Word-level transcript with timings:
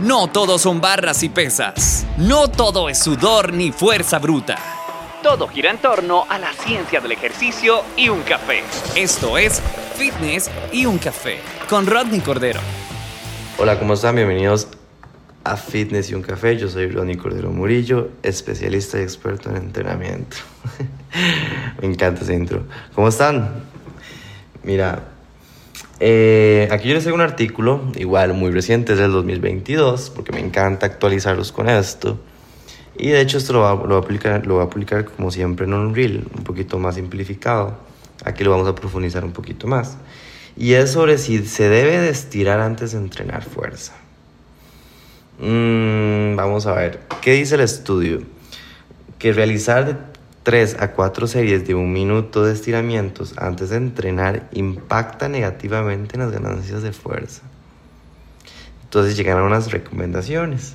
No 0.00 0.28
todo 0.28 0.58
son 0.58 0.80
barras 0.80 1.22
y 1.22 1.28
pesas. 1.28 2.06
No 2.16 2.48
todo 2.48 2.88
es 2.88 2.98
sudor 2.98 3.52
ni 3.52 3.70
fuerza 3.70 4.18
bruta. 4.18 4.56
Todo 5.22 5.46
gira 5.46 5.70
en 5.70 5.76
torno 5.76 6.24
a 6.26 6.38
la 6.38 6.54
ciencia 6.54 7.02
del 7.02 7.12
ejercicio 7.12 7.82
y 7.98 8.08
un 8.08 8.22
café. 8.22 8.62
Esto 8.96 9.36
es 9.36 9.60
Fitness 9.96 10.50
y 10.72 10.86
un 10.86 10.96
café 10.96 11.40
con 11.68 11.86
Rodney 11.86 12.20
Cordero. 12.20 12.60
Hola, 13.58 13.78
¿cómo 13.78 13.92
están? 13.92 14.16
Bienvenidos 14.16 14.68
a 15.44 15.58
Fitness 15.58 16.10
y 16.10 16.14
un 16.14 16.22
café. 16.22 16.56
Yo 16.56 16.70
soy 16.70 16.88
Rodney 16.88 17.18
Cordero 17.18 17.50
Murillo, 17.50 18.08
especialista 18.22 18.98
y 18.98 19.02
experto 19.02 19.50
en 19.50 19.56
entrenamiento. 19.56 20.38
Me 21.82 21.88
encanta 21.88 22.22
ese 22.22 22.32
intro. 22.34 22.62
¿Cómo 22.94 23.08
están? 23.08 23.64
Mira, 24.62 25.02
eh, 26.00 26.66
aquí 26.70 26.88
yo 26.88 26.94
les 26.94 27.04
traigo 27.04 27.14
un 27.14 27.20
artículo, 27.20 27.82
igual 27.96 28.32
muy 28.32 28.50
reciente, 28.50 28.94
es 28.94 28.98
del 28.98 29.12
2022, 29.12 30.10
porque 30.14 30.32
me 30.32 30.40
encanta 30.40 30.86
actualizarlos 30.86 31.52
con 31.52 31.68
esto. 31.68 32.18
Y 32.96 33.10
de 33.10 33.20
hecho 33.20 33.38
esto 33.38 33.52
lo 33.52 33.60
va, 33.60 33.74
lo 33.74 33.98
a 33.98 34.02
publicar, 34.02 34.46
lo 34.46 34.56
va 34.56 34.64
a 34.64 34.70
publicar 34.70 35.04
como 35.04 35.30
siempre 35.30 35.66
en 35.66 35.74
un 35.74 35.94
reel, 35.94 36.26
un 36.36 36.44
poquito 36.44 36.78
más 36.78 36.94
simplificado. 36.94 37.78
Aquí 38.24 38.44
lo 38.44 38.50
vamos 38.50 38.68
a 38.68 38.74
profundizar 38.74 39.24
un 39.24 39.32
poquito 39.32 39.66
más. 39.66 39.96
Y 40.56 40.72
es 40.72 40.90
sobre 40.90 41.18
si 41.18 41.44
se 41.46 41.68
debe 41.68 41.98
de 41.98 42.10
estirar 42.10 42.60
antes 42.60 42.92
de 42.92 42.98
entrenar 42.98 43.44
fuerza. 43.44 43.94
Mm, 45.38 46.36
vamos 46.36 46.66
a 46.66 46.74
ver, 46.74 47.00
¿qué 47.20 47.32
dice 47.32 47.54
el 47.54 47.62
estudio? 47.62 48.22
Que 49.18 49.32
realizar 49.32 50.09
3 50.50 50.78
a 50.80 50.90
4 50.90 51.28
series 51.28 51.64
de 51.64 51.76
un 51.76 51.92
minuto 51.92 52.44
de 52.44 52.52
estiramientos 52.52 53.38
antes 53.38 53.70
de 53.70 53.76
entrenar 53.76 54.48
impacta 54.50 55.28
negativamente 55.28 56.16
en 56.16 56.22
las 56.22 56.32
ganancias 56.32 56.82
de 56.82 56.90
fuerza. 56.90 57.42
Entonces 58.82 59.16
llegaron 59.16 59.44
unas 59.44 59.70
recomendaciones. 59.70 60.74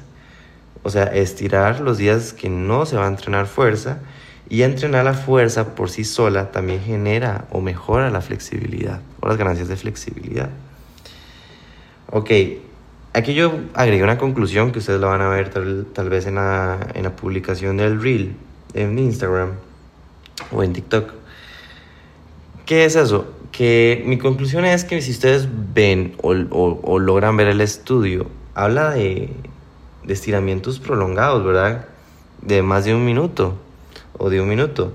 O 0.84 0.90
sea, 0.90 1.04
estirar 1.04 1.82
los 1.82 1.98
días 1.98 2.32
que 2.32 2.48
no 2.48 2.86
se 2.86 2.96
va 2.96 3.04
a 3.04 3.10
entrenar 3.10 3.48
fuerza 3.48 4.00
y 4.48 4.62
entrenar 4.62 5.04
la 5.04 5.14
fuerza 5.14 5.76
por 5.76 5.90
sí 5.90 6.06
sola 6.06 6.54
también 6.54 6.80
genera 6.82 7.44
o 7.52 7.60
mejora 7.60 8.10
la 8.10 8.22
flexibilidad 8.22 9.02
o 9.20 9.28
las 9.28 9.36
ganancias 9.36 9.68
de 9.68 9.76
flexibilidad. 9.76 10.52
Ok, 12.12 12.32
aquí 13.12 13.34
yo 13.34 13.60
agregué 13.74 14.04
una 14.04 14.18
conclusión 14.18 14.72
que 14.72 14.80
ustedes 14.80 15.02
lo 15.02 15.10
van 15.10 15.22
a 15.22 15.28
ver 15.28 15.50
tal, 15.50 15.88
tal 15.92 16.08
vez 16.08 16.28
en 16.28 16.36
la, 16.36 16.80
en 16.94 17.04
la 17.04 17.14
publicación 17.18 17.76
del 17.76 18.02
reel 18.02 18.38
en 18.74 18.98
Instagram 19.00 19.52
o 20.52 20.64
en 20.64 20.74
TikTok. 20.74 21.14
¿Qué 22.66 22.86
es 22.86 22.96
eso? 22.96 23.28
Que 23.52 24.04
mi 24.06 24.18
conclusión 24.18 24.66
es 24.66 24.84
que 24.84 25.02
si 25.02 25.12
ustedes 25.12 25.48
ven 25.74 26.16
o, 26.22 27.00
logran 27.00 27.38
ver 27.38 27.48
el 27.48 27.62
estudio, 27.62 28.30
habla 28.54 28.92
de, 28.92 29.30
de, 30.04 30.14
estiramientos 30.14 30.80
prolongados, 30.80 31.46
¿verdad? 31.46 31.86
De 32.42 32.62
más 32.62 32.86
de 32.86 32.96
un 32.96 33.06
minuto 33.06 33.56
o 34.18 34.30
de 34.30 34.42
un 34.42 34.50
minuto. 34.50 34.94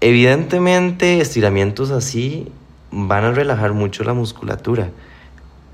Evidentemente, 0.00 1.20
estiramientos 1.20 1.90
así 1.90 2.50
van 2.90 3.24
a 3.24 3.32
relajar 3.32 3.72
mucho 3.72 4.04
la 4.04 4.14
musculatura 4.14 4.90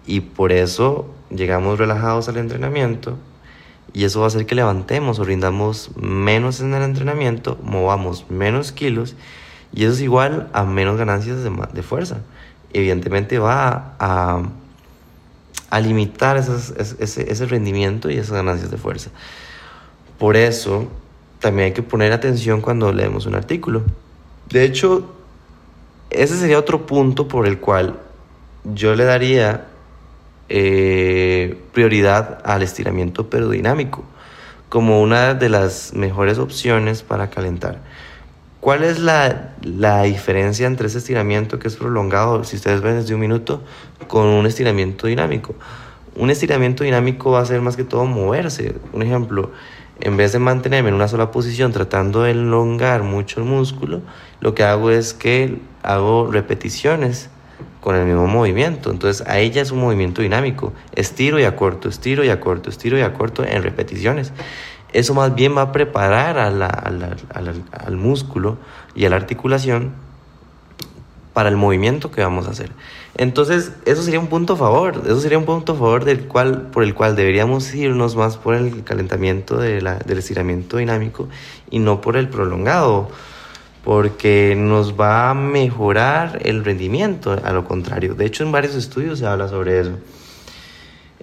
y 0.07 0.21
por 0.21 0.53
eso 0.53 1.07
llegamos 1.31 1.79
relajados 1.79 2.29
al 2.29 2.39
entrenamiento 2.39 3.19
y 3.93 4.05
eso 4.05 4.21
va 4.21 4.27
a 4.27 4.29
hacer 4.29 4.47
que 4.47 4.55
levantemos 4.55 5.19
o 5.19 5.25
rindamos 5.25 5.91
menos 5.97 6.61
en 6.61 6.75
el 6.75 6.83
entrenamiento, 6.83 7.59
movamos 7.63 8.27
menos 8.31 8.73
kilos 8.73 9.15
y 9.73 9.85
eso 9.85 9.95
es 9.95 10.01
igual 10.01 10.49
a 10.53 10.65
menos 10.65 10.97
ganancias 10.97 11.43
de, 11.43 11.51
de 11.73 11.83
fuerza. 11.83 12.19
Evidentemente 12.73 13.39
va 13.39 13.95
a, 13.99 14.43
a 15.71 15.81
limitar 15.81 16.37
ese, 16.37 16.75
ese 16.99 17.47
rendimiento 17.47 18.11
y 18.11 18.17
esas 18.17 18.33
ganancias 18.33 18.71
de 18.71 18.77
fuerza. 18.77 19.11
Por 20.19 20.37
eso 20.37 20.89
también 21.39 21.67
hay 21.67 21.73
que 21.73 21.83
poner 21.83 22.13
atención 22.13 22.61
cuando 22.61 22.93
leemos 22.93 23.27
un 23.27 23.35
artículo. 23.35 23.83
De 24.51 24.65
hecho, 24.65 25.15
ese 26.11 26.37
sería 26.37 26.59
otro 26.59 26.87
punto 26.87 27.29
por 27.29 27.47
el 27.47 27.59
cual 27.59 27.99
yo 28.65 28.95
le 28.95 29.05
daría 29.05 29.67
eh, 30.49 31.59
prioridad 31.73 32.41
al 32.45 32.63
estiramiento 32.63 33.29
dinámico 33.51 34.05
como 34.69 35.01
una 35.01 35.35
de 35.35 35.49
las 35.49 35.95
mejores 35.95 36.39
opciones 36.39 37.03
para 37.03 37.31
calentar. 37.31 37.81
¿Cuál 38.61 38.83
es 38.83 38.99
la, 38.99 39.55
la, 39.63 40.03
diferencia 40.03 40.67
entre 40.67 40.89
ese 40.89 40.99
estiramiento 40.99 41.59
que 41.59 41.69
es 41.69 41.77
prolongado, 41.77 42.43
si 42.45 42.57
ustedes 42.57 42.81
ven 42.81 42.97
desde 42.97 43.15
un 43.15 43.21
minuto, 43.21 43.63
con 44.09 44.27
un 44.27 44.47
estiramiento 44.47 45.07
dinámico? 45.07 45.55
Un 46.17 46.31
estiramiento 46.31 46.83
dinámico 46.83 47.31
va 47.31 47.41
a 47.41 47.47
ser 47.47 47.61
más 47.61 47.77
que 47.77 47.85
todo 47.85 48.05
moverse. 48.05 48.75
Un 48.93 49.03
ejemplo, 49.03 49.53
en 50.01 50.17
vez 50.17 50.33
de 50.33 50.41
mantenerme 50.41 50.89
en 50.89 50.97
una 50.97 51.09
sola 51.09 51.31
posición 51.31 51.73
tratando 51.73 52.23
de 52.23 52.33
elongar 52.33 53.05
mucho 53.05 53.41
el 53.41 53.47
músculo, 53.47 54.03
lo 54.41 54.55
que 54.55 54.65
hago 54.65 54.91
es 54.91 55.15
que 55.15 55.59
hago 55.83 56.29
repeticiones 56.31 57.31
con 57.89 57.97
el 57.97 58.05
mismo 58.05 58.27
movimiento. 58.27 58.91
Entonces 58.91 59.27
a 59.27 59.39
ella 59.39 59.63
es 59.63 59.71
un 59.71 59.81
movimiento 59.81 60.21
dinámico. 60.21 60.75
Estiro 60.95 61.41
y 61.41 61.45
acorto, 61.45 61.89
estiro 61.89 62.23
y 62.23 62.29
acorto, 62.29 62.69
estiro 62.69 62.99
y 62.99 63.01
acorto 63.01 63.43
en 63.45 63.63
repeticiones. 63.63 64.31
Eso 64.93 65.15
más 65.15 65.35
bien 65.35 65.57
va 65.57 65.63
a 65.63 65.73
preparar 65.73 66.39
al 66.39 67.97
músculo 67.97 68.59
y 68.95 69.07
a 69.07 69.09
la 69.09 69.17
articulación 69.17 69.95
para 71.33 71.49
el 71.49 71.57
movimiento 71.57 72.11
que 72.11 72.21
vamos 72.21 72.47
a 72.47 72.51
hacer. 72.51 72.73
Entonces, 73.17 73.73
eso 73.87 74.03
sería 74.03 74.21
un 74.21 74.27
punto 74.27 74.53
a 74.53 74.57
favor, 74.59 75.01
eso 75.07 75.21
sería 75.23 75.39
un 75.39 75.47
punto 75.47 75.73
a 75.73 75.77
favor 75.77 76.05
del 76.05 76.29
cual, 76.29 76.69
por 76.71 76.83
el 76.83 76.95
cual 76.95 77.17
deberíamos 77.17 77.75
irnos 77.75 78.17
más 78.17 78.37
por 78.37 78.55
el 78.55 78.85
calentamiento 78.85 79.57
de 79.57 79.81
del 79.81 80.19
estiramiento 80.19 80.77
dinámico 80.77 81.27
y 81.71 81.79
no 81.79 82.03
por 82.03 82.19
el 82.19 82.29
prolongado 82.29 83.09
porque 83.85 84.55
nos 84.57 84.99
va 84.99 85.31
a 85.31 85.35
mejorar 85.35 86.41
el 86.45 86.65
rendimiento, 86.65 87.33
a 87.43 87.53
lo 87.53 87.65
contrario. 87.65 88.15
De 88.15 88.27
hecho, 88.27 88.45
en 88.45 88.53
varios 88.53 88.75
estudios 88.75 89.19
se 89.19 89.27
habla 89.27 89.49
sobre 89.49 89.81
eso. 89.81 89.93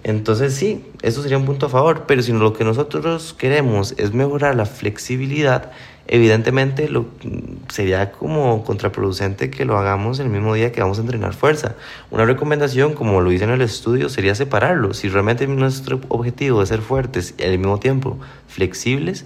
Entonces 0.06 0.54
sí, 0.54 0.84
eso 1.02 1.20
sería 1.22 1.36
un 1.36 1.46
punto 1.46 1.66
a 1.66 1.68
favor, 1.68 2.04
pero 2.06 2.22
si 2.22 2.32
lo 2.32 2.52
que 2.52 2.62
nosotros 2.64 3.34
queremos 3.36 3.92
es 3.98 4.12
mejorar 4.12 4.54
la 4.54 4.64
flexibilidad, 4.64 5.72
evidentemente 6.06 6.88
lo, 6.88 7.06
sería 7.68 8.12
como 8.12 8.62
contraproducente 8.62 9.50
que 9.50 9.64
lo 9.64 9.76
hagamos 9.76 10.20
el 10.20 10.28
mismo 10.28 10.54
día 10.54 10.70
que 10.70 10.80
vamos 10.80 10.98
a 10.98 11.00
entrenar 11.00 11.34
fuerza. 11.34 11.74
Una 12.12 12.24
recomendación, 12.24 12.94
como 12.94 13.20
lo 13.20 13.30
dice 13.30 13.44
en 13.44 13.50
el 13.50 13.62
estudio, 13.62 14.08
sería 14.08 14.34
separarlo. 14.34 14.94
Si 14.94 15.08
realmente 15.08 15.46
nuestro 15.48 16.00
objetivo 16.08 16.62
es 16.62 16.68
ser 16.68 16.82
fuertes 16.82 17.34
y 17.38 17.42
al 17.42 17.58
mismo 17.58 17.80
tiempo 17.80 18.18
flexibles, 18.46 19.24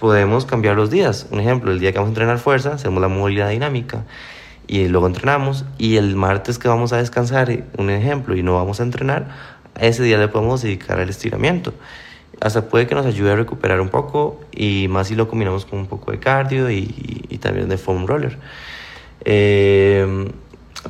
podemos 0.00 0.46
cambiar 0.46 0.74
los 0.74 0.90
días. 0.90 1.28
Un 1.30 1.38
ejemplo, 1.38 1.70
el 1.70 1.78
día 1.78 1.92
que 1.92 1.98
vamos 1.98 2.08
a 2.08 2.12
entrenar 2.12 2.38
fuerza, 2.38 2.72
hacemos 2.72 3.00
la 3.00 3.08
movilidad 3.08 3.50
dinámica 3.50 4.04
y 4.66 4.88
luego 4.88 5.06
entrenamos 5.06 5.64
y 5.78 5.96
el 5.96 6.16
martes 6.16 6.58
que 6.58 6.68
vamos 6.68 6.92
a 6.92 6.96
descansar, 6.96 7.64
un 7.76 7.90
ejemplo, 7.90 8.36
y 8.36 8.42
no 8.42 8.54
vamos 8.54 8.80
a 8.80 8.82
entrenar, 8.82 9.28
ese 9.78 10.02
día 10.02 10.18
le 10.18 10.28
podemos 10.28 10.62
dedicar 10.62 10.98
al 10.98 11.08
estiramiento. 11.08 11.74
Hasta 12.40 12.68
puede 12.68 12.86
que 12.86 12.94
nos 12.94 13.04
ayude 13.04 13.32
a 13.32 13.36
recuperar 13.36 13.80
un 13.80 13.90
poco 13.90 14.40
y 14.52 14.86
más 14.88 15.08
si 15.08 15.14
lo 15.14 15.28
combinamos 15.28 15.66
con 15.66 15.78
un 15.80 15.86
poco 15.86 16.10
de 16.10 16.18
cardio 16.18 16.70
y, 16.70 17.24
y, 17.28 17.38
también 17.38 17.68
de 17.68 17.76
foam 17.76 18.06
roller. 18.06 18.38
Eh, 19.24 20.30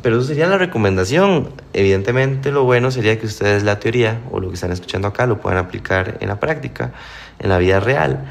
pero 0.02 0.18
eso 0.18 0.26
sería 0.28 0.46
la 0.46 0.58
recomendación. 0.58 1.48
Evidentemente 1.72 2.52
lo 2.52 2.62
bueno 2.62 2.92
sería 2.92 3.18
que 3.18 3.26
ustedes 3.26 3.64
la 3.64 3.80
teoría 3.80 4.20
o 4.30 4.38
lo 4.38 4.48
que 4.48 4.54
están 4.54 4.70
escuchando 4.70 5.08
acá 5.08 5.26
lo 5.26 5.40
puedan 5.40 5.58
aplicar 5.58 6.18
en 6.20 6.28
la 6.28 6.38
práctica, 6.38 6.92
en 7.40 7.48
la 7.48 7.58
vida 7.58 7.80
real 7.80 8.26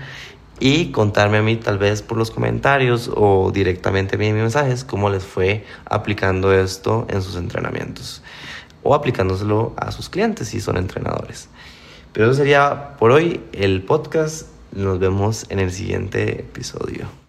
y 0.60 0.92
contarme 0.92 1.38
a 1.38 1.42
mí 1.42 1.56
tal 1.56 1.78
vez 1.78 2.02
por 2.02 2.18
los 2.18 2.32
comentarios 2.32 3.10
o 3.14 3.52
directamente 3.52 4.16
a 4.16 4.20
mí 4.20 4.28
en 4.28 4.34
mis 4.34 4.44
mensajes 4.44 4.84
cómo 4.84 5.10
les 5.10 5.24
fue 5.24 5.66
aplicando 5.86 6.54
esto 6.54 7.06
en 7.10 7.22
sus 7.22 7.36
entrenamientos 7.36 8.22
o 8.84 8.96
aplicándoselo 8.96 9.74
a 9.78 9.92
sus 9.92 10.10
clientes 10.10 10.50
si 10.50 10.62
son 10.62 10.78
entrenadores. 10.78 11.50
Pero 12.14 12.28
eso 12.28 12.36
sería 12.36 12.96
por 12.98 13.12
hoy 13.12 13.42
el 13.52 13.84
podcast. 13.84 14.48
Nos 14.72 15.00
vemos 15.00 15.46
en 15.50 15.60
el 15.60 15.72
siguiente 15.72 16.42
episodio. 16.42 17.20